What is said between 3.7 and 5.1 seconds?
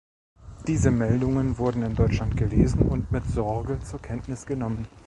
zur Kenntnis genommen.